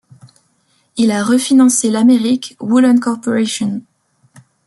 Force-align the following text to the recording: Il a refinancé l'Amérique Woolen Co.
Il 0.97 1.11
a 1.11 1.23
refinancé 1.23 1.91
l'Amérique 1.91 2.57
Woolen 2.59 2.99
Co. 2.99 3.17